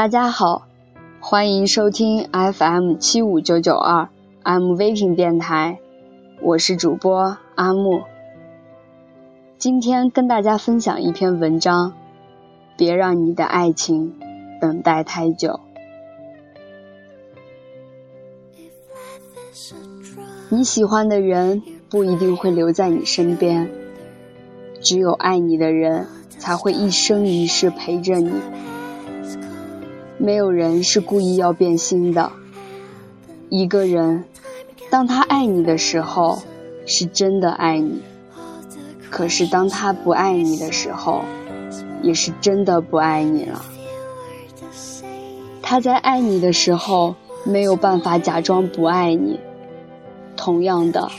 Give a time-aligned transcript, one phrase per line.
[0.00, 0.66] 大家好，
[1.20, 4.08] 欢迎收听 FM 七五九九二
[4.42, 5.78] M V 屏电台，
[6.40, 8.04] 我是主播阿木。
[9.58, 11.92] 今天跟大家分享一篇文章，
[12.78, 14.14] 别让你的爱情
[14.58, 15.60] 等待太久。
[20.48, 23.70] 你喜欢的人不一定会留在你身边，
[24.80, 28.32] 只有爱你的人才会一生一世陪着你。
[30.22, 32.30] 没有人是故意要变心的。
[33.48, 34.24] 一个人，
[34.90, 36.42] 当他爱你的时候，
[36.84, 38.02] 是真的爱你；
[39.08, 41.22] 可是当他不爱你的时候，
[42.02, 43.64] 也是真的不爱你了。
[45.62, 49.40] 他在爱你的时候，没有办法假装不爱你。
[50.36, 51.10] 同样的，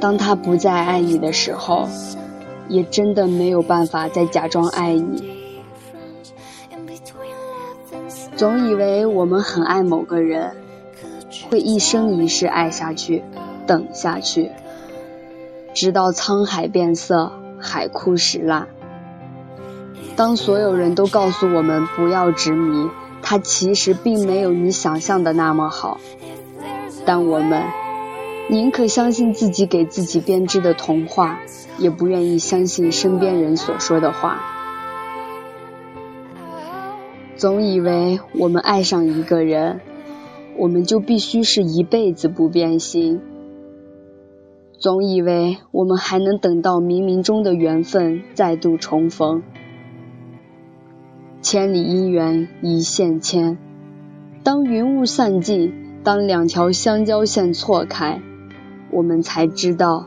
[0.00, 1.88] 当他不再爱你的时候，
[2.68, 5.43] 也真的没有办法再假装爱你。
[8.36, 10.56] 总以为我们很爱某个人，
[11.50, 13.22] 会一生一世爱下去，
[13.66, 14.50] 等下去，
[15.72, 18.66] 直到沧海变色，海枯石烂。
[20.16, 22.88] 当所有人都告诉我们不要执迷，
[23.22, 26.00] 他其实并没有你想象的那么好，
[27.04, 27.62] 但我们。
[28.46, 31.38] 宁可相信自己给自己编织的童话，
[31.78, 34.42] 也不愿意相信身边人所说的话。
[37.44, 39.82] 总以为我们爱上一个人，
[40.56, 43.20] 我们就必须是一辈子不变心。
[44.78, 49.42] 总以为我们还能等到冥冥中的缘分再度重逢。
[51.42, 53.58] 千里姻缘一线牵，
[54.42, 55.70] 当云雾散尽，
[56.02, 58.22] 当两条相交线错开。
[58.90, 60.06] 我们才知道，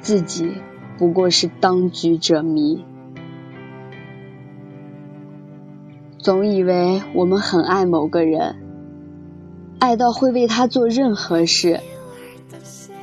[0.00, 0.50] 自己
[0.98, 2.84] 不过是当局者迷。
[6.22, 8.56] 总以为我们很爱某个人，
[9.78, 11.80] 爱到会为他做任何事，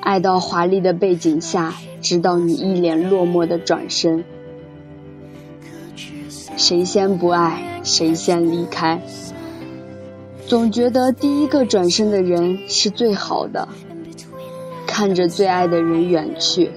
[0.01, 4.23] 爱到华丽的背景下，直到你一脸落寞的转身。
[6.57, 9.01] 谁先不爱，谁先离开。
[10.45, 13.67] 总觉得第一个转身的人是最好的。
[14.85, 16.71] 看着最爱的人远去，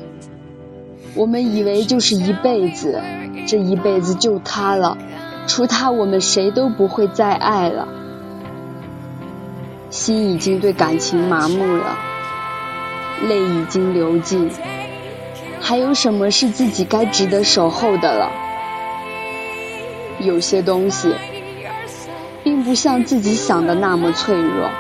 [1.15, 2.99] 我们以为就是一辈子，
[3.47, 4.97] 这一辈子就他了，
[5.47, 7.89] 除他我们谁都不会再爱了。
[9.91, 11.99] 心已经对感情麻木了，
[13.29, 14.51] 泪已经流尽，
[15.61, 18.31] 还有什么是自己该值得守候的了？
[20.21, 21.13] 有些东西，
[22.45, 24.71] 并不像自己想的那么脆弱。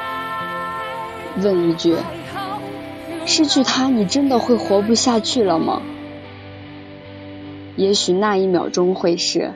[1.42, 1.96] 问一句。
[3.26, 5.82] 失去他，你真的会活不下去了吗？
[7.76, 9.52] 也许那一秒钟会是，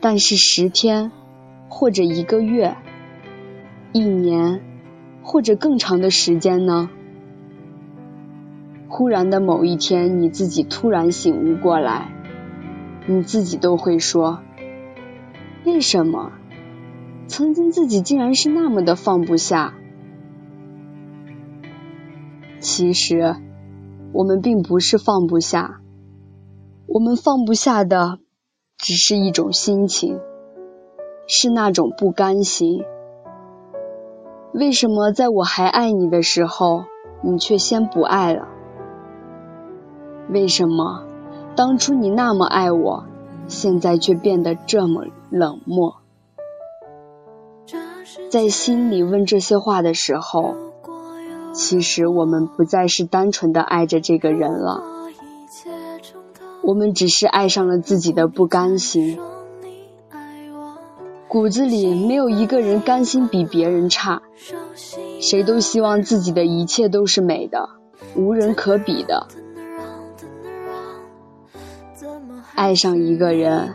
[0.00, 1.10] 但是十天，
[1.68, 2.76] 或者一个月，
[3.92, 4.60] 一年，
[5.22, 6.88] 或者更长的时间呢？
[8.88, 12.10] 忽然的某一天，你自己突然醒悟过来，
[13.06, 14.40] 你自己都会说：
[15.64, 16.32] 为什么？
[17.26, 19.74] 曾经自己竟然是那么的放不下。
[22.60, 23.36] 其实，
[24.12, 25.80] 我们并不是放不下，
[26.86, 28.20] 我们放不下的
[28.78, 30.20] 只是一种心情，
[31.26, 32.84] 是那种不甘心。
[34.54, 36.84] 为什么在我还爱你的时候，
[37.22, 38.46] 你却先不爱了？
[40.30, 41.04] 为什么
[41.56, 43.04] 当初你那么爱我，
[43.48, 45.96] 现在却变得这么冷漠？
[48.30, 50.54] 在心里问这些话的时候。
[51.54, 54.80] 其实我们不再是单纯的爱着这个人了，
[56.62, 59.18] 我们只是爱上了自己的不甘心。
[61.28, 64.22] 骨子里没有一个人甘心比别人差，
[65.20, 67.68] 谁都希望自己的一切都是美的，
[68.16, 69.26] 无人可比的。
[72.54, 73.74] 爱上一个人，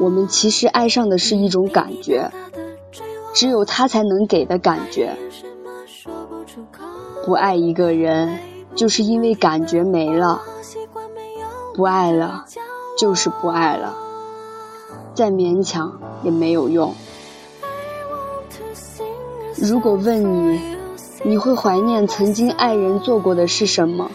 [0.00, 2.32] 我们其实爱上的是一种感觉，
[3.32, 5.16] 只有他才能给的感觉。
[7.24, 8.40] 不爱一个人，
[8.74, 10.40] 就是因为感觉没了；
[11.78, 12.44] 不爱了，
[12.98, 13.94] 就是不爱了。
[15.14, 16.96] 再勉强也没有用。
[19.54, 20.76] 如果问你，
[21.22, 24.10] 你会怀念曾经爱人做过的是什么？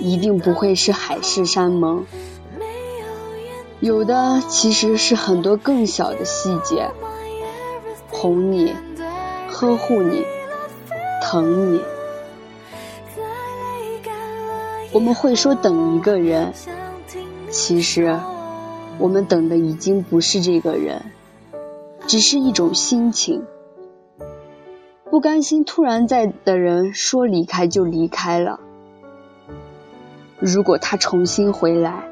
[0.00, 2.04] 一定不会是海誓山盟，
[3.78, 6.90] 有的其实是很多更小的细节，
[8.10, 8.74] 哄你，
[9.48, 10.24] 呵护你。
[11.22, 11.80] 疼你，
[14.92, 16.52] 我们会说等一个人，
[17.48, 18.18] 其实
[18.98, 21.12] 我们等的已经不是这个人，
[22.08, 23.44] 只是一种心情。
[25.08, 28.58] 不甘心突然在的人说离开就离开了。
[30.40, 32.04] 如果他重新回来，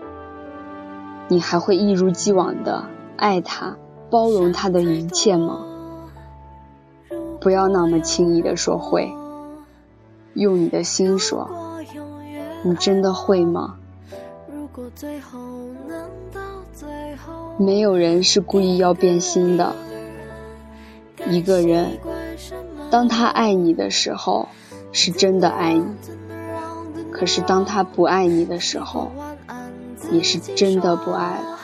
[1.26, 2.84] 你还会一如既往的
[3.16, 3.76] 爱他、
[4.08, 5.64] 包容他的一切吗？
[7.40, 9.12] 不要那么轻易的说会，
[10.34, 11.50] 用你的心说，
[12.62, 13.76] 你真的会吗？
[17.58, 19.74] 没有人是故意要变心的。
[21.28, 21.98] 一个人，
[22.90, 24.48] 当他爱你的时候，
[24.92, 25.84] 是真的爱你；
[27.10, 29.10] 可是当他不爱你的时候，
[30.12, 31.58] 也是真的不爱了。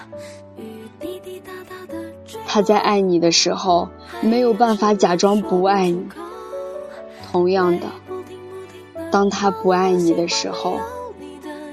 [2.47, 3.89] 他在爱你的时候，
[4.21, 6.09] 没有办法假装不爱你；
[7.31, 7.87] 同样的，
[9.15, 10.81] 当他不爱你的时候，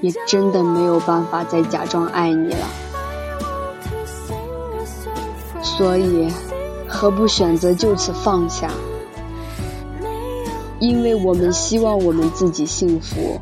[0.00, 2.66] 也真的没有办法再假装爱你了。
[5.60, 6.32] 所以，
[6.86, 8.68] 何不选择就此放下？
[10.78, 13.40] 因为我们希望我们自己幸福。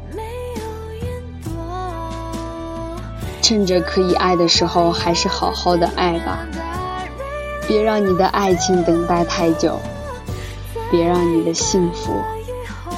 [3.43, 6.38] 趁着可以爱的时候，还是好好的爱吧。
[7.69, 9.79] 别让你的爱情等待太久，
[10.91, 12.14] 别让你的幸福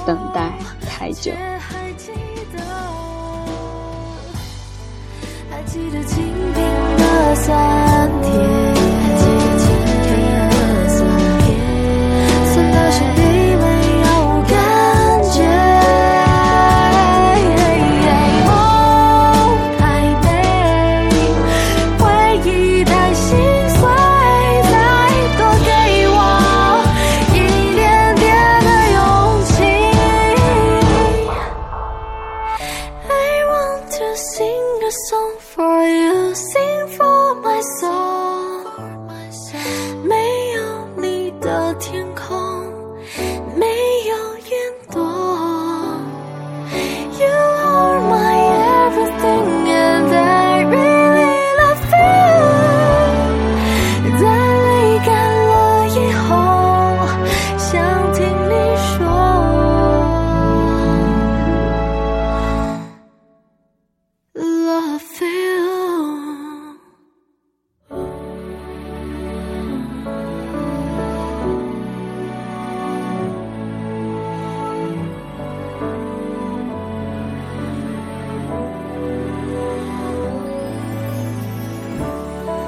[0.07, 0.53] 等待
[1.03, 2.13] 还却还记
[2.57, 2.63] 得，
[5.51, 8.62] 还记得清平的三天。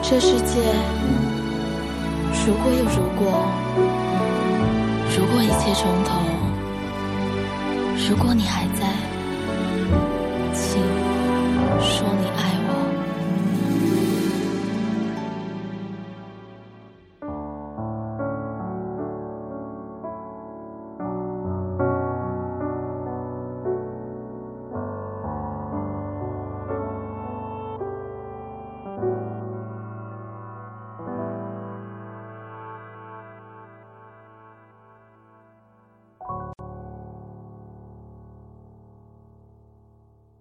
[0.06, 0.60] 这世界，
[2.46, 3.48] 如果有如果，
[5.16, 6.20] 如果一切从头，
[8.06, 8.86] 如果你还在，